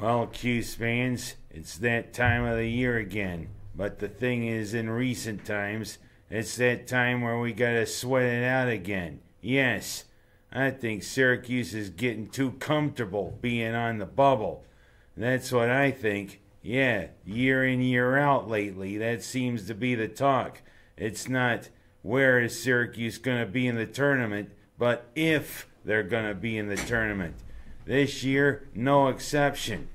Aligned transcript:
Well, 0.00 0.28
Cuse 0.28 0.76
fans, 0.76 1.34
it's 1.50 1.76
that 1.78 2.12
time 2.12 2.44
of 2.44 2.56
the 2.56 2.68
year 2.68 2.98
again. 2.98 3.48
But 3.74 3.98
the 3.98 4.06
thing 4.06 4.46
is, 4.46 4.72
in 4.72 4.88
recent 4.88 5.44
times, 5.44 5.98
it's 6.30 6.54
that 6.58 6.86
time 6.86 7.20
where 7.20 7.40
we 7.40 7.52
gotta 7.52 7.84
sweat 7.84 8.22
it 8.22 8.44
out 8.44 8.68
again. 8.68 9.18
Yes, 9.40 10.04
I 10.52 10.70
think 10.70 11.02
Syracuse 11.02 11.74
is 11.74 11.90
getting 11.90 12.28
too 12.28 12.52
comfortable 12.52 13.38
being 13.40 13.74
on 13.74 13.98
the 13.98 14.06
bubble. 14.06 14.64
That's 15.16 15.50
what 15.50 15.68
I 15.68 15.90
think. 15.90 16.42
Yeah, 16.62 17.08
year 17.24 17.64
in, 17.64 17.80
year 17.80 18.16
out 18.16 18.48
lately, 18.48 18.98
that 18.98 19.24
seems 19.24 19.66
to 19.66 19.74
be 19.74 19.96
the 19.96 20.06
talk. 20.06 20.62
It's 20.96 21.28
not 21.28 21.70
where 22.02 22.38
is 22.38 22.62
Syracuse 22.62 23.18
gonna 23.18 23.46
be 23.46 23.66
in 23.66 23.74
the 23.74 23.86
tournament, 23.86 24.50
but 24.78 25.10
if 25.16 25.66
they're 25.84 26.04
gonna 26.04 26.34
be 26.34 26.56
in 26.56 26.68
the 26.68 26.76
tournament. 26.76 27.34
This 27.88 28.22
year, 28.22 28.68
no 28.74 29.08
exception. 29.08 29.88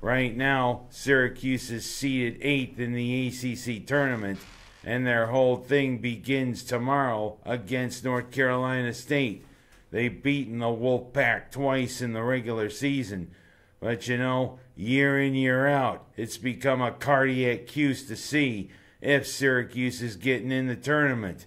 Right 0.00 0.36
now, 0.36 0.82
Syracuse 0.90 1.68
is 1.72 1.84
seeded 1.84 2.38
eighth 2.42 2.78
in 2.78 2.92
the 2.92 3.26
ACC 3.26 3.84
tournament, 3.84 4.38
and 4.84 5.04
their 5.04 5.26
whole 5.26 5.56
thing 5.56 5.98
begins 5.98 6.62
tomorrow 6.62 7.38
against 7.44 8.04
North 8.04 8.30
Carolina 8.30 8.94
State. 8.94 9.44
They've 9.90 10.22
beaten 10.22 10.60
the 10.60 10.66
Wolfpack 10.66 11.50
twice 11.50 12.00
in 12.00 12.12
the 12.12 12.22
regular 12.22 12.70
season, 12.70 13.32
but 13.80 14.06
you 14.06 14.16
know, 14.16 14.60
year 14.76 15.20
in, 15.20 15.34
year 15.34 15.66
out, 15.66 16.06
it's 16.16 16.38
become 16.38 16.80
a 16.80 16.92
cardiac 16.92 17.66
cuse 17.66 18.06
to 18.06 18.14
see 18.14 18.70
if 19.00 19.26
Syracuse 19.26 20.00
is 20.02 20.14
getting 20.14 20.52
in 20.52 20.68
the 20.68 20.76
tournament. 20.76 21.46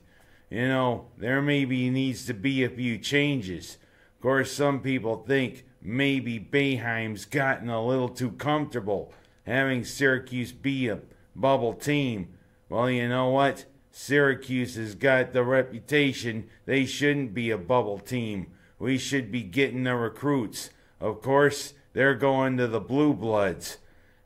You 0.49 0.67
know, 0.67 1.05
there 1.17 1.41
maybe 1.41 1.89
needs 1.89 2.25
to 2.25 2.33
be 2.33 2.61
a 2.61 2.69
few 2.69 2.97
changes. 2.97 3.77
Of 4.17 4.21
course, 4.21 4.51
some 4.51 4.81
people 4.81 5.23
think 5.25 5.63
maybe 5.83 6.39
Boeheim's 6.39 7.25
gotten 7.25 7.69
a 7.69 7.85
little 7.85 8.09
too 8.09 8.31
comfortable 8.31 9.13
having 9.45 9.83
Syracuse 9.83 10.51
be 10.51 10.87
a 10.87 10.99
bubble 11.35 11.73
team. 11.73 12.29
Well, 12.69 12.89
you 12.89 13.07
know 13.09 13.29
what? 13.29 13.65
Syracuse 13.91 14.75
has 14.75 14.95
got 14.95 15.33
the 15.33 15.43
reputation 15.43 16.49
they 16.65 16.85
shouldn't 16.85 17.33
be 17.33 17.51
a 17.51 17.57
bubble 17.57 17.99
team. 17.99 18.47
We 18.79 18.97
should 18.97 19.31
be 19.31 19.43
getting 19.43 19.83
the 19.83 19.95
recruits. 19.95 20.71
Of 20.99 21.21
course, 21.21 21.73
they're 21.93 22.15
going 22.15 22.57
to 22.57 22.67
the 22.67 22.79
Blue 22.79 23.13
Bloods. 23.13 23.77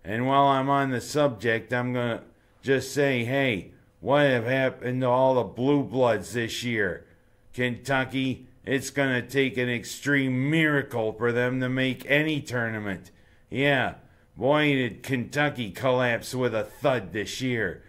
And 0.03 0.25
while 0.25 0.45
I'm 0.45 0.69
on 0.69 0.91
the 0.91 1.01
subject, 1.01 1.73
I'm 1.73 1.93
going 1.93 2.19
to 2.19 2.23
just 2.61 2.93
say, 2.93 3.25
hey, 3.25 3.71
what 3.99 4.21
have 4.21 4.45
happened 4.45 5.01
to 5.01 5.07
all 5.09 5.35
the 5.35 5.43
Blue 5.43 5.83
Bloods 5.83 6.33
this 6.33 6.63
year? 6.63 7.05
Kentucky, 7.53 8.47
it's 8.67 8.89
going 8.89 9.09
to 9.09 9.27
take 9.27 9.57
an 9.57 9.69
extreme 9.69 10.49
miracle 10.49 11.13
for 11.13 11.31
them 11.31 11.61
to 11.61 11.69
make 11.69 12.05
any 12.09 12.41
tournament. 12.41 13.11
Yeah, 13.49 13.95
boy, 14.35 14.75
did 14.75 15.03
Kentucky 15.03 15.71
collapse 15.71 16.35
with 16.35 16.53
a 16.53 16.65
thud 16.65 17.13
this 17.13 17.41
year. 17.41 17.81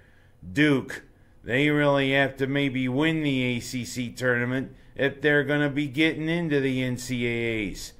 Duke, 0.52 1.02
they 1.42 1.68
really 1.68 2.12
have 2.12 2.36
to 2.36 2.46
maybe 2.46 2.88
win 2.88 3.24
the 3.24 3.56
ACC 3.56 4.16
tournament 4.16 4.72
if 4.94 5.20
they're 5.20 5.42
going 5.42 5.62
to 5.62 5.68
be 5.68 5.88
getting 5.88 6.28
into 6.28 6.60
the 6.60 6.80
NCAAs. 6.80 7.92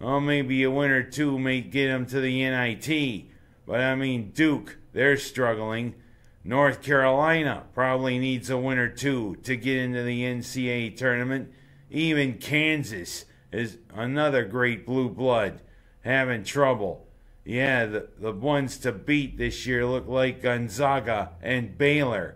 Well, 0.00 0.20
maybe 0.20 0.64
a 0.64 0.70
win 0.72 0.90
or 0.90 1.04
two 1.04 1.38
may 1.38 1.60
get 1.60 1.86
them 1.86 2.04
to 2.06 2.20
the 2.20 2.42
NIT. 2.42 3.26
But 3.64 3.80
I 3.80 3.94
mean, 3.94 4.32
Duke, 4.34 4.78
they're 4.92 5.16
struggling. 5.16 5.94
North 6.42 6.82
Carolina 6.82 7.62
probably 7.74 8.18
needs 8.18 8.50
a 8.50 8.58
win 8.58 8.78
or 8.78 8.88
two 8.88 9.36
to 9.44 9.56
get 9.56 9.78
into 9.78 10.02
the 10.02 10.22
NCAA 10.22 10.96
tournament. 10.96 11.52
Even 11.94 12.38
Kansas 12.38 13.24
is 13.52 13.78
another 13.94 14.44
great 14.44 14.84
blue 14.84 15.08
blood 15.08 15.60
having 16.00 16.42
trouble. 16.42 17.06
Yeah, 17.44 17.86
the, 17.86 18.08
the 18.18 18.32
ones 18.32 18.78
to 18.78 18.90
beat 18.90 19.38
this 19.38 19.64
year 19.64 19.86
look 19.86 20.08
like 20.08 20.42
Gonzaga 20.42 21.30
and 21.40 21.78
Baylor, 21.78 22.34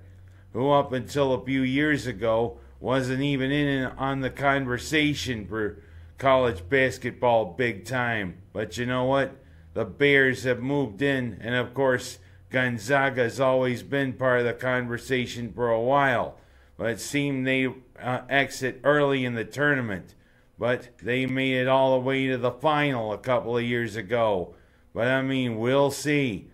who 0.53 0.71
up 0.71 0.93
until 0.93 1.33
a 1.33 1.45
few 1.45 1.63
years 1.63 2.07
ago 2.07 2.59
wasn't 2.79 3.23
even 3.23 3.51
in 3.51 3.87
on 3.87 4.21
the 4.21 4.31
conversation 4.31 5.45
for 5.45 5.83
college 6.19 6.69
basketball 6.69 7.47
big 7.47 7.85
time. 7.85 8.39
But 8.53 8.79
you 8.79 8.87
know 8.87 9.07
what? 9.07 9.33
The 9.75 9.85
Bears 9.85 10.45
have 10.45 10.61
moved 10.61 11.03
in, 11.03 11.37
and 11.41 11.57
of 11.57 11.75
course, 11.75 12.19
Gonzaga's 12.51 13.41
always 13.41 13.83
been 13.83 14.13
part 14.13 14.39
of 14.39 14.47
the 14.47 14.53
conversation 14.53 15.53
for 15.53 15.69
a 15.69 15.81
while 15.81 16.39
but 16.79 16.91
it 16.91 17.01
seemed 17.01 17.47
they 17.47 17.67
uh, 18.01 18.21
exit 18.31 18.81
early 18.85 19.25
in 19.25 19.35
the 19.35 19.45
tournament. 19.45 20.15
But 20.59 20.97
they 21.03 21.27
made 21.27 21.55
it 21.55 21.69
all 21.69 21.93
the 21.93 22.05
way 22.05 22.29
to 22.29 22.39
the 22.39 22.53
final 22.53 23.13
a 23.13 23.19
couple 23.19 23.59
of 23.59 23.65
years 23.65 23.97
ago. 23.97 24.55
But 24.95 25.09
I 25.09 25.21
mean, 25.23 25.59
we'll 25.59 25.91
see. 25.91 26.51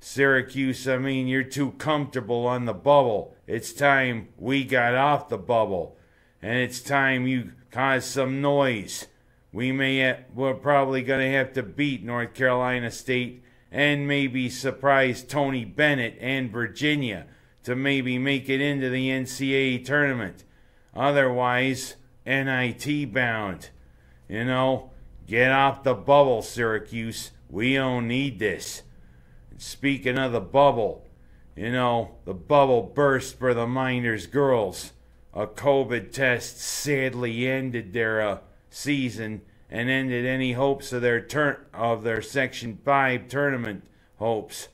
Syracuse, 0.00 0.86
I 0.86 0.98
mean, 0.98 1.26
you're 1.26 1.42
too 1.42 1.72
comfortable 1.72 2.46
on 2.46 2.66
the 2.66 2.74
bubble. 2.74 3.34
It's 3.46 3.72
time 3.72 4.28
we 4.36 4.64
got 4.64 4.94
off 4.94 5.30
the 5.30 5.38
bubble. 5.38 5.96
And 6.42 6.58
it's 6.58 6.80
time 6.80 7.26
you 7.26 7.52
cause 7.70 8.04
some 8.04 8.42
noise. 8.42 9.06
We 9.50 9.72
may, 9.72 10.24
we're 10.34 10.54
probably 10.54 11.02
going 11.02 11.20
to 11.20 11.38
have 11.38 11.54
to 11.54 11.62
beat 11.62 12.04
North 12.04 12.34
Carolina 12.34 12.90
State 12.90 13.42
and 13.70 14.06
maybe 14.06 14.50
surprise 14.50 15.22
Tony 15.22 15.64
Bennett 15.64 16.18
and 16.20 16.50
Virginia 16.50 17.26
to 17.64 17.74
maybe 17.74 18.18
make 18.18 18.48
it 18.48 18.60
into 18.60 18.88
the 18.88 19.08
NCAA 19.08 19.84
tournament. 19.84 20.44
Otherwise, 20.94 21.96
NIT 22.24 23.12
bound. 23.12 23.70
You 24.28 24.44
know, 24.44 24.90
get 25.26 25.50
off 25.50 25.82
the 25.82 25.94
bubble, 25.94 26.42
Syracuse. 26.42 27.32
We 27.50 27.74
don't 27.74 28.08
need 28.08 28.38
this. 28.38 28.82
Speaking 29.58 30.18
of 30.18 30.32
the 30.32 30.40
bubble, 30.40 31.06
you 31.56 31.70
know, 31.70 32.16
the 32.24 32.34
bubble 32.34 32.82
burst 32.82 33.38
for 33.38 33.54
the 33.54 33.66
Miners 33.66 34.26
girls. 34.26 34.92
A 35.32 35.46
COVID 35.46 36.12
test 36.12 36.60
sadly 36.60 37.46
ended 37.46 37.92
their 37.92 38.20
uh, 38.20 38.38
season 38.70 39.42
and 39.70 39.90
ended 39.90 40.26
any 40.26 40.52
hopes 40.52 40.92
of 40.92 41.02
their 41.02 41.20
turn 41.20 41.56
of 41.72 42.02
their 42.02 42.22
Section 42.22 42.78
5 42.84 43.28
tournament 43.28 43.84
hopes. 44.18 44.68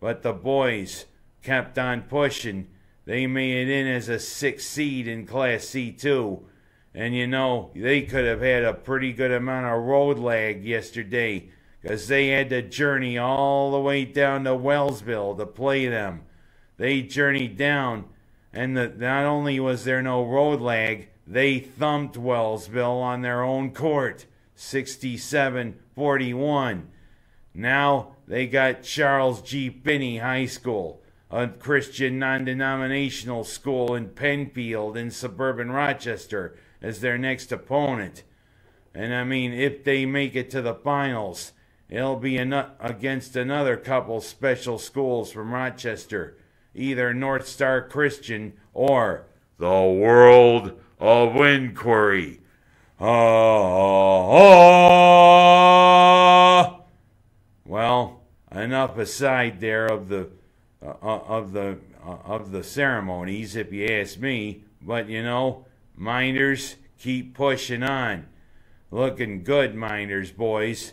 But 0.00 0.22
the 0.22 0.32
boys, 0.32 1.06
kept 1.46 1.78
on 1.78 2.02
pushing. 2.02 2.66
They 3.04 3.28
made 3.28 3.68
it 3.68 3.70
in 3.70 3.86
as 3.86 4.08
a 4.08 4.18
sixth 4.18 4.66
seed 4.66 5.06
in 5.06 5.26
Class 5.26 5.64
C2. 5.66 6.42
And 6.92 7.14
you 7.14 7.28
know, 7.28 7.70
they 7.72 8.02
could 8.02 8.24
have 8.24 8.40
had 8.40 8.64
a 8.64 8.74
pretty 8.74 9.12
good 9.12 9.30
amount 9.30 9.66
of 9.66 9.84
road 9.84 10.18
lag 10.18 10.64
yesterday 10.64 11.48
because 11.80 12.08
they 12.08 12.28
had 12.28 12.50
to 12.50 12.62
journey 12.62 13.16
all 13.16 13.70
the 13.70 13.80
way 13.80 14.04
down 14.04 14.42
to 14.44 14.56
Wellsville 14.56 15.36
to 15.36 15.46
play 15.46 15.86
them. 15.86 16.22
They 16.78 17.02
journeyed 17.02 17.56
down, 17.56 18.06
and 18.52 18.76
the, 18.76 18.88
not 18.88 19.24
only 19.24 19.60
was 19.60 19.84
there 19.84 20.02
no 20.02 20.24
road 20.24 20.60
lag, 20.60 21.08
they 21.28 21.60
thumped 21.60 22.16
Wellsville 22.16 23.00
on 23.00 23.22
their 23.22 23.44
own 23.44 23.70
court 23.70 24.26
67 24.56 25.78
41. 25.94 26.88
Now 27.54 28.16
they 28.26 28.48
got 28.48 28.82
Charles 28.82 29.42
G. 29.42 29.70
Finney 29.70 30.18
High 30.18 30.46
School 30.46 31.02
a 31.30 31.48
Christian 31.48 32.18
non 32.18 32.44
denominational 32.44 33.44
school 33.44 33.94
in 33.94 34.08
Penfield 34.10 34.96
in 34.96 35.10
suburban 35.10 35.70
Rochester 35.70 36.56
as 36.80 37.00
their 37.00 37.18
next 37.18 37.50
opponent. 37.52 38.22
And 38.94 39.14
I 39.14 39.24
mean, 39.24 39.52
if 39.52 39.84
they 39.84 40.06
make 40.06 40.34
it 40.36 40.50
to 40.50 40.62
the 40.62 40.74
finals, 40.74 41.52
it'll 41.88 42.16
be 42.16 42.38
against 42.38 43.36
another 43.36 43.76
couple 43.76 44.20
special 44.20 44.78
schools 44.78 45.32
from 45.32 45.52
Rochester, 45.52 46.38
either 46.74 47.12
North 47.12 47.46
Star 47.46 47.86
Christian 47.86 48.54
or 48.72 49.26
the 49.58 49.68
World 49.68 50.80
of 50.98 51.36
Inquiry. 51.36 52.40
Ah, 52.98 53.06
ah. 55.48 56.80
Well, 57.66 58.22
enough 58.50 58.96
aside 58.96 59.60
there 59.60 59.86
of 59.86 60.08
the 60.08 60.30
uh, 60.82 60.92
uh, 61.02 61.20
of 61.26 61.52
the 61.52 61.78
uh, 62.04 62.18
of 62.26 62.50
the 62.52 62.62
ceremonies, 62.62 63.56
if 63.56 63.72
you 63.72 63.86
ask 63.86 64.18
me. 64.18 64.62
But 64.82 65.08
you 65.08 65.22
know, 65.22 65.64
Miners 65.96 66.76
keep 66.98 67.34
pushing 67.34 67.82
on, 67.82 68.26
looking 68.90 69.42
good, 69.42 69.74
Miners 69.74 70.30
boys. 70.30 70.92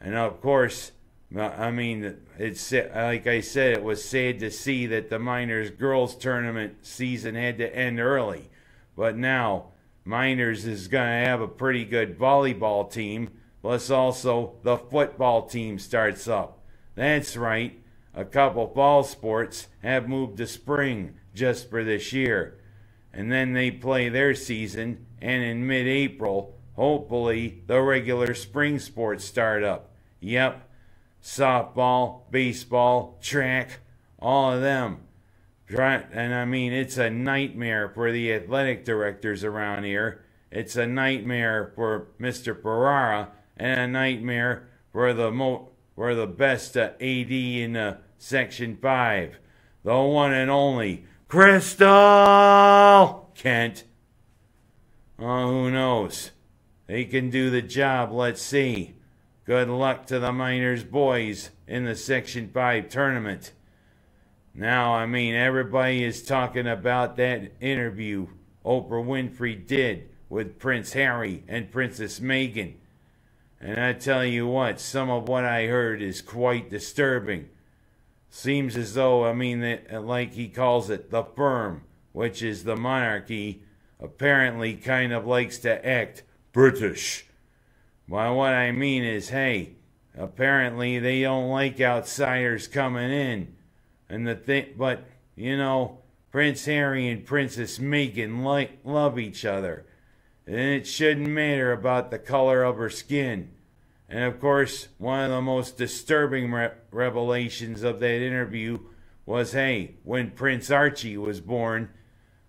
And 0.00 0.16
of 0.16 0.40
course, 0.40 0.90
I 1.34 1.70
mean, 1.70 2.16
it's 2.38 2.72
like 2.72 3.28
I 3.28 3.40
said, 3.40 3.74
it 3.74 3.84
was 3.84 4.04
sad 4.04 4.40
to 4.40 4.50
see 4.50 4.86
that 4.86 5.10
the 5.10 5.20
Miners 5.20 5.70
girls 5.70 6.16
tournament 6.16 6.78
season 6.82 7.36
had 7.36 7.58
to 7.58 7.74
end 7.74 8.00
early. 8.00 8.50
But 8.96 9.16
now, 9.16 9.66
Miners 10.04 10.66
is 10.66 10.88
going 10.88 11.06
to 11.06 11.28
have 11.28 11.40
a 11.40 11.48
pretty 11.48 11.84
good 11.84 12.18
volleyball 12.18 12.90
team, 12.90 13.30
plus 13.62 13.90
also 13.90 14.54
the 14.64 14.76
football 14.76 15.46
team 15.46 15.78
starts 15.78 16.26
up. 16.26 16.58
That's 16.96 17.36
right 17.36 17.80
a 18.14 18.24
couple 18.24 18.68
fall 18.68 19.02
sports 19.02 19.68
have 19.82 20.08
moved 20.08 20.36
to 20.38 20.46
spring 20.46 21.14
just 21.34 21.68
for 21.68 21.82
this 21.82 22.12
year. 22.12 22.58
And 23.12 23.30
then 23.30 23.52
they 23.52 23.70
play 23.70 24.08
their 24.08 24.34
season, 24.34 25.06
and 25.20 25.42
in 25.42 25.66
mid 25.66 25.86
April, 25.86 26.56
hopefully, 26.74 27.62
the 27.66 27.80
regular 27.80 28.34
spring 28.34 28.78
sports 28.78 29.24
start 29.24 29.62
up. 29.62 29.90
Yep, 30.20 30.68
softball, 31.22 32.22
baseball, 32.30 33.18
track, 33.22 33.80
all 34.18 34.52
of 34.52 34.62
them. 34.62 35.00
And 35.68 36.34
I 36.34 36.44
mean, 36.44 36.72
it's 36.72 36.98
a 36.98 37.10
nightmare 37.10 37.88
for 37.88 38.12
the 38.12 38.32
athletic 38.32 38.84
directors 38.84 39.42
around 39.42 39.84
here. 39.84 40.24
It's 40.50 40.76
a 40.76 40.86
nightmare 40.86 41.72
for 41.74 42.08
Mr. 42.20 42.60
Ferrara 42.60 43.30
and 43.56 43.80
a 43.80 43.86
nightmare 43.88 44.68
for 44.92 45.12
the 45.12 45.30
mo- 45.30 45.70
for 45.96 46.14
the 46.14 46.26
best 46.26 46.76
uh, 46.76 46.90
AD 47.00 47.30
in 47.30 47.76
uh, 47.76 47.98
Section 48.24 48.78
5, 48.80 49.36
the 49.84 49.94
one 49.98 50.32
and 50.32 50.50
only 50.50 51.04
Crystal 51.28 51.86
Kent. 53.34 53.84
Oh, 55.18 55.48
who 55.50 55.70
knows? 55.70 56.30
They 56.86 57.04
can 57.04 57.28
do 57.28 57.50
the 57.50 57.60
job, 57.60 58.12
let's 58.12 58.40
see. 58.40 58.94
Good 59.44 59.68
luck 59.68 60.06
to 60.06 60.18
the 60.18 60.32
Miners 60.32 60.84
boys 60.84 61.50
in 61.68 61.84
the 61.84 61.94
Section 61.94 62.48
5 62.48 62.88
tournament. 62.88 63.52
Now, 64.54 64.94
I 64.94 65.04
mean, 65.04 65.34
everybody 65.34 66.02
is 66.02 66.22
talking 66.22 66.66
about 66.66 67.16
that 67.16 67.52
interview 67.60 68.28
Oprah 68.64 69.04
Winfrey 69.04 69.66
did 69.66 70.08
with 70.30 70.58
Prince 70.58 70.94
Harry 70.94 71.44
and 71.46 71.70
Princess 71.70 72.20
Meghan. 72.20 72.76
And 73.60 73.78
I 73.78 73.92
tell 73.92 74.24
you 74.24 74.46
what, 74.46 74.80
some 74.80 75.10
of 75.10 75.28
what 75.28 75.44
I 75.44 75.66
heard 75.66 76.00
is 76.00 76.22
quite 76.22 76.70
disturbing. 76.70 77.50
Seems 78.36 78.76
as 78.76 78.94
though, 78.94 79.24
I 79.24 79.32
mean, 79.32 79.60
that, 79.60 79.86
uh, 79.92 80.00
like 80.00 80.32
he 80.32 80.48
calls 80.48 80.90
it, 80.90 81.12
the 81.12 81.22
firm, 81.22 81.82
which 82.10 82.42
is 82.42 82.64
the 82.64 82.74
monarchy, 82.74 83.62
apparently 84.00 84.74
kind 84.74 85.12
of 85.12 85.24
likes 85.24 85.58
to 85.58 85.86
act 85.86 86.24
British. 86.50 87.26
Well, 88.08 88.34
what 88.34 88.52
I 88.52 88.72
mean 88.72 89.04
is, 89.04 89.28
hey, 89.28 89.76
apparently 90.18 90.98
they 90.98 91.22
don't 91.22 91.48
like 91.48 91.80
outsiders 91.80 92.66
coming 92.66 93.12
in. 93.12 93.54
And 94.08 94.26
the 94.26 94.34
thing, 94.34 94.74
but 94.76 95.04
you 95.36 95.56
know, 95.56 96.00
Prince 96.32 96.64
Harry 96.64 97.08
and 97.08 97.24
Princess 97.24 97.78
Meghan 97.78 98.42
like 98.42 98.80
love 98.82 99.16
each 99.16 99.44
other, 99.44 99.86
and 100.44 100.56
it 100.56 100.88
shouldn't 100.88 101.28
matter 101.28 101.70
about 101.70 102.10
the 102.10 102.18
color 102.18 102.64
of 102.64 102.78
her 102.78 102.90
skin. 102.90 103.53
And 104.14 104.22
of 104.22 104.40
course, 104.40 104.86
one 104.98 105.24
of 105.24 105.30
the 105.32 105.42
most 105.42 105.76
disturbing 105.76 106.52
re- 106.52 106.70
revelations 106.92 107.82
of 107.82 107.98
that 107.98 108.22
interview 108.22 108.78
was, 109.26 109.50
hey, 109.50 109.96
when 110.04 110.30
Prince 110.30 110.70
Archie 110.70 111.16
was 111.16 111.40
born, 111.40 111.88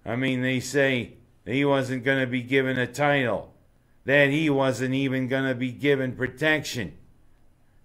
I 0.05 0.15
mean, 0.15 0.43
they 0.43 0.59
say 0.59 1.13
he 1.43 1.65
wasn't 1.65 2.03
going 2.03 2.19
to 2.19 2.27
be 2.27 2.43
given 2.43 2.77
a 2.77 2.85
title, 2.85 3.55
that 4.03 4.29
he 4.29 4.47
wasn't 4.47 4.93
even 4.93 5.27
going 5.27 5.45
to 5.45 5.55
be 5.55 5.71
given 5.71 6.15
protection. 6.15 6.93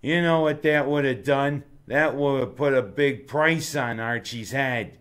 You 0.03 0.21
know 0.21 0.41
what 0.41 0.61
that 0.61 0.87
would 0.87 1.07
have 1.07 1.25
done? 1.25 1.65
that 1.87 2.15
would 2.15 2.41
have 2.41 2.57
put 2.57 2.75
a 2.75 2.83
big 2.83 3.27
price 3.29 3.75
on 3.75 3.99
Archie's 3.99 4.51
head. 4.51 4.99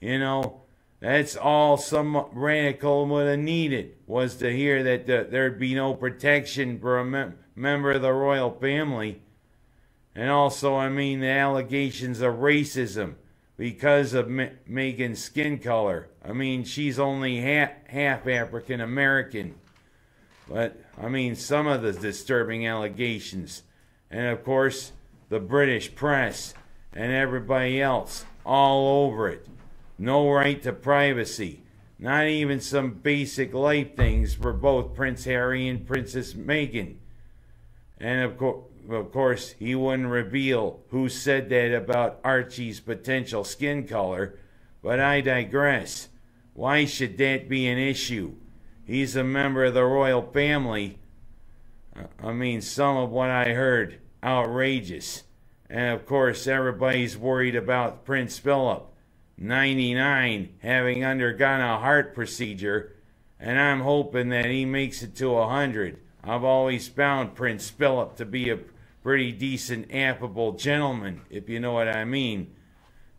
You 0.00 0.18
know, 0.18 0.61
that's 1.02 1.34
all 1.34 1.78
some 1.78 2.26
radical 2.32 3.06
would 3.06 3.26
have 3.26 3.38
needed 3.40 3.96
was 4.06 4.36
to 4.36 4.54
hear 4.54 4.84
that 4.84 5.04
the, 5.04 5.26
there'd 5.28 5.58
be 5.58 5.74
no 5.74 5.94
protection 5.94 6.78
for 6.78 7.00
a 7.00 7.04
mem- 7.04 7.36
member 7.56 7.90
of 7.90 8.02
the 8.02 8.12
royal 8.12 8.52
family. 8.52 9.20
And 10.14 10.30
also, 10.30 10.76
I 10.76 10.88
mean, 10.90 11.18
the 11.18 11.26
allegations 11.26 12.20
of 12.20 12.34
racism 12.36 13.14
because 13.56 14.14
of 14.14 14.26
M- 14.26 14.56
Meghan's 14.70 15.18
skin 15.18 15.58
color. 15.58 16.08
I 16.24 16.32
mean, 16.34 16.62
she's 16.62 17.00
only 17.00 17.40
half 17.40 18.28
African 18.28 18.80
American. 18.80 19.56
But, 20.48 20.80
I 21.02 21.08
mean, 21.08 21.34
some 21.34 21.66
of 21.66 21.82
the 21.82 21.92
disturbing 21.92 22.64
allegations. 22.64 23.64
And 24.08 24.28
of 24.28 24.44
course, 24.44 24.92
the 25.30 25.40
British 25.40 25.92
press, 25.96 26.54
and 26.92 27.10
everybody 27.10 27.82
else 27.82 28.24
all 28.46 29.04
over 29.04 29.28
it. 29.28 29.48
No 30.02 30.28
right 30.28 30.60
to 30.64 30.72
privacy. 30.72 31.62
Not 31.96 32.26
even 32.26 32.58
some 32.58 32.94
basic 32.94 33.54
life 33.54 33.94
things 33.94 34.34
for 34.34 34.52
both 34.52 34.96
Prince 34.96 35.26
Harry 35.26 35.68
and 35.68 35.86
Princess 35.86 36.34
Meghan. 36.34 36.96
And 37.98 38.22
of, 38.22 38.36
co- 38.36 38.64
of 38.90 39.12
course, 39.12 39.54
he 39.60 39.76
wouldn't 39.76 40.08
reveal 40.08 40.80
who 40.88 41.08
said 41.08 41.50
that 41.50 41.72
about 41.72 42.18
Archie's 42.24 42.80
potential 42.80 43.44
skin 43.44 43.86
color, 43.86 44.40
but 44.82 44.98
I 44.98 45.20
digress. 45.20 46.08
Why 46.52 46.84
should 46.84 47.16
that 47.18 47.48
be 47.48 47.68
an 47.68 47.78
issue? 47.78 48.32
He's 48.84 49.14
a 49.14 49.22
member 49.22 49.66
of 49.66 49.74
the 49.74 49.84
royal 49.84 50.22
family. 50.22 50.98
I 52.20 52.32
mean, 52.32 52.60
some 52.60 52.96
of 52.96 53.10
what 53.10 53.30
I 53.30 53.52
heard 53.52 54.00
outrageous. 54.24 55.22
And 55.70 55.94
of 55.94 56.06
course, 56.06 56.48
everybody's 56.48 57.16
worried 57.16 57.54
about 57.54 58.04
Prince 58.04 58.36
Philip, 58.40 58.91
99, 59.38 60.54
having 60.60 61.04
undergone 61.04 61.60
a 61.60 61.78
heart 61.78 62.14
procedure, 62.14 62.96
and 63.40 63.58
I'm 63.58 63.80
hoping 63.80 64.28
that 64.28 64.46
he 64.46 64.64
makes 64.64 65.02
it 65.02 65.16
to 65.16 65.30
100. 65.30 65.98
I've 66.22 66.44
always 66.44 66.88
found 66.88 67.34
Prince 67.34 67.68
Philip 67.70 68.16
to 68.16 68.24
be 68.24 68.50
a 68.50 68.60
pretty 69.02 69.32
decent, 69.32 69.92
affable 69.92 70.52
gentleman, 70.52 71.22
if 71.28 71.48
you 71.48 71.58
know 71.58 71.72
what 71.72 71.88
I 71.88 72.04
mean. 72.04 72.54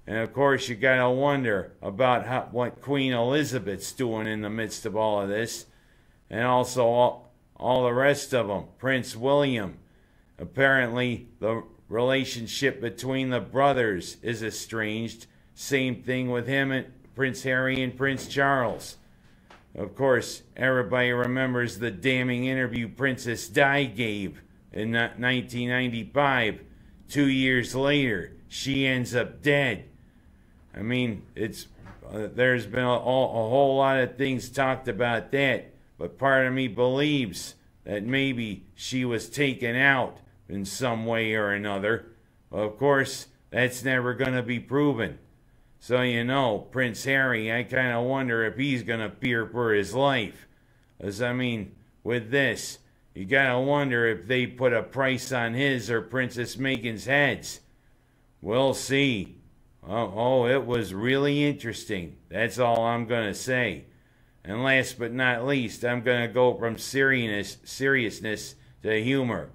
And 0.08 0.18
of 0.18 0.34
course, 0.34 0.70
you 0.70 0.76
gotta 0.76 1.10
wonder 1.10 1.74
about 1.82 2.26
how, 2.26 2.48
what 2.52 2.82
Queen 2.82 3.14
Elizabeth's 3.14 3.92
doing 3.92 4.28
in 4.28 4.42
the 4.42 4.50
midst 4.50 4.86
of 4.86 4.96
all 4.96 5.22
of 5.22 5.30
this, 5.30 5.66
and 6.30 6.46
also 6.46 6.86
all, 6.86 7.34
all 7.58 7.84
the 7.84 7.94
rest 7.94 8.34
of 8.34 8.48
them. 8.48 8.66
Prince 8.78 9.16
William, 9.16 9.78
Apparently, 10.40 11.28
the 11.40 11.64
relationship 11.88 12.82
between 12.82 13.30
the 13.30 13.40
brothers 13.40 14.18
is 14.22 14.44
estranged. 14.44 15.28
Same 15.56 16.02
thing 16.02 16.30
with 16.32 16.48
him 16.48 16.72
and 16.72 16.88
Prince 17.16 17.44
Harry 17.44 17.82
and 17.82 17.96
Prince 17.96 18.28
Charles. 18.28 18.98
Of 19.76 19.96
course, 19.96 20.44
everybody 20.56 21.12
remembers 21.12 21.80
the 21.80 21.92
damning 21.92 22.46
interview 22.46 22.88
Princess 22.88 23.48
Di 23.48 23.86
gave 23.86 24.42
in 24.72 24.92
1995. 24.92 26.62
Two 27.08 27.28
years 27.28 27.76
later, 27.76 28.34
she 28.48 28.86
ends 28.86 29.16
up 29.16 29.42
dead. 29.42 29.86
I 30.76 30.82
mean, 30.82 31.24
it's 31.36 31.68
uh, 32.12 32.28
there's 32.34 32.66
been 32.66 32.84
a, 32.84 32.90
a, 32.90 32.96
a 32.96 33.50
whole 33.50 33.78
lot 33.78 34.00
of 34.00 34.18
things 34.18 34.50
talked 34.50 34.88
about 34.88 35.32
that, 35.32 35.74
but 35.98 36.18
part 36.18 36.46
of 36.46 36.54
me 36.54 36.68
believes 36.68 37.56
that 37.84 38.04
maybe 38.04 38.66
she 38.76 39.06
was 39.06 39.30
taken 39.30 39.76
out 39.76 40.18
in 40.50 40.66
some 40.66 41.06
way 41.06 41.34
or 41.34 41.52
another. 41.52 42.08
Of 42.52 42.78
course, 42.78 43.28
that's 43.50 43.84
never 43.84 44.14
going 44.14 44.34
to 44.34 44.44
be 44.44 44.60
proven. 44.60 45.18
So, 45.86 46.02
you 46.02 46.24
know, 46.24 46.60
Prince 46.60 47.04
Harry, 47.04 47.52
I 47.52 47.64
kind 47.64 47.92
of 47.92 48.06
wonder 48.06 48.46
if 48.46 48.56
he's 48.56 48.84
going 48.84 49.02
to 49.02 49.10
fear 49.18 49.46
for 49.46 49.74
his 49.74 49.94
life. 49.94 50.48
As 50.98 51.22
I 51.22 51.34
mean, 51.34 51.76
with 52.06 52.32
this, 52.32 52.80
you 53.14 53.26
got 53.26 53.52
to 53.52 53.60
wonder 53.60 54.08
if 54.08 54.26
they 54.26 54.48
put 54.48 54.72
a 54.72 54.82
price 54.82 55.34
on 55.34 55.56
his 55.56 55.92
or 55.92 56.02
Princess 56.02 56.56
Meghan's 56.56 57.04
heads. 57.04 57.60
We'll 58.42 58.74
see. 58.74 59.42
Oh, 59.86 60.14
oh, 60.16 60.48
it 60.48 60.66
was 60.66 60.94
really 60.94 61.44
interesting. 61.44 62.16
That's 62.30 62.60
all 62.60 62.86
I'm 62.86 63.06
to 63.28 63.34
say. 63.34 63.84
And 64.46 64.64
last 64.64 64.98
but 64.98 65.12
not 65.12 65.46
least, 65.46 65.84
I'm 65.84 66.02
to 66.22 66.34
go 66.34 66.54
from 66.58 66.78
seriousness, 66.78 67.58
seriousness 67.66 68.56
to 68.84 69.04
humor. 69.04 69.50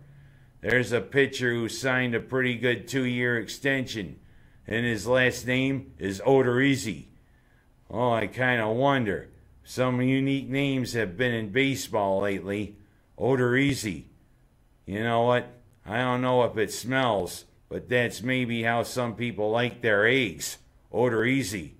There's 0.60 0.92
a 0.92 1.00
pitcher 1.00 1.54
who 1.54 1.70
signed 1.70 2.14
a 2.14 2.20
pretty 2.20 2.56
good 2.56 2.86
two 2.86 3.04
year 3.04 3.38
extension, 3.38 4.20
and 4.68 4.84
his 4.84 5.06
last 5.06 5.46
name 5.46 5.94
is 5.98 6.20
Odorizzi. 6.20 7.06
Oh, 7.90 8.12
I 8.12 8.26
kind 8.26 8.60
of 8.60 8.76
wonder. 8.76 9.30
Some 9.64 10.02
unique 10.02 10.48
names 10.48 10.92
have 10.92 11.16
been 11.16 11.32
in 11.32 11.48
baseball 11.48 12.20
lately. 12.20 12.76
Odorizzi. 13.18 14.04
You 14.84 15.02
know 15.02 15.22
what? 15.22 15.50
I 15.86 15.98
don't 15.98 16.20
know 16.20 16.44
if 16.44 16.58
it 16.58 16.70
smells, 16.70 17.46
but 17.70 17.88
that's 17.88 18.20
maybe 18.20 18.62
how 18.62 18.82
some 18.82 19.14
people 19.14 19.50
like 19.50 19.80
their 19.80 20.06
eggs. 20.06 20.58
Odorizzi. 20.92 21.72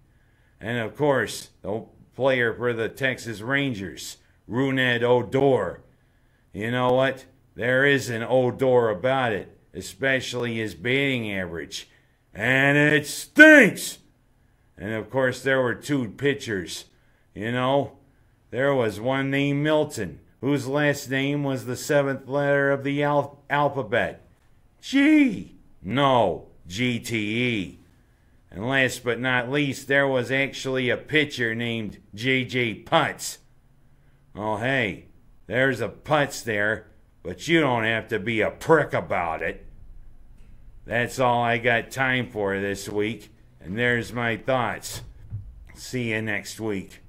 And 0.58 0.78
of 0.78 0.96
course, 0.96 1.50
the 1.60 1.84
player 2.16 2.54
for 2.54 2.72
the 2.72 2.88
Texas 2.88 3.42
Rangers, 3.42 4.16
Rougned 4.48 5.02
Odor. 5.02 5.82
You 6.54 6.70
know 6.70 6.94
what? 6.94 7.26
There 7.54 7.84
is 7.84 8.08
an 8.08 8.22
odor 8.22 8.88
about 8.88 9.32
it, 9.32 9.58
especially 9.74 10.56
his 10.56 10.74
batting 10.74 11.30
average. 11.30 11.88
And 12.34 12.76
it 12.76 13.06
stinks! 13.06 13.98
And 14.76 14.92
of 14.92 15.10
course, 15.10 15.42
there 15.42 15.60
were 15.60 15.74
two 15.74 16.08
pitchers. 16.10 16.84
You 17.34 17.52
know, 17.52 17.98
there 18.50 18.74
was 18.74 19.00
one 19.00 19.30
named 19.30 19.62
Milton, 19.62 20.20
whose 20.40 20.66
last 20.66 21.10
name 21.10 21.42
was 21.42 21.64
the 21.64 21.76
seventh 21.76 22.28
letter 22.28 22.70
of 22.70 22.84
the 22.84 23.02
al- 23.02 23.42
alphabet. 23.50 24.22
G. 24.80 25.56
No, 25.82 26.46
GTE. 26.68 27.76
And 28.50 28.68
last 28.68 29.04
but 29.04 29.20
not 29.20 29.50
least, 29.50 29.88
there 29.88 30.06
was 30.06 30.30
actually 30.30 30.90
a 30.90 30.96
pitcher 30.96 31.54
named 31.54 31.98
JJ 32.14 32.84
Putz. 32.84 33.38
Oh, 34.34 34.56
hey, 34.56 35.06
there's 35.46 35.80
a 35.80 35.88
Putz 35.88 36.42
there 36.44 36.86
but 37.28 37.46
you 37.46 37.60
don't 37.60 37.84
have 37.84 38.08
to 38.08 38.18
be 38.18 38.40
a 38.40 38.50
prick 38.50 38.94
about 38.94 39.42
it. 39.42 39.66
That's 40.88 41.18
all 41.18 41.42
I 41.42 41.58
got 41.58 41.90
time 41.90 42.30
for 42.30 42.58
this 42.58 42.88
week, 42.88 43.28
and 43.60 43.78
there's 43.78 44.10
my 44.10 44.38
thoughts. 44.38 45.02
See 45.74 46.12
you 46.12 46.22
next 46.22 46.58
week. 46.60 47.00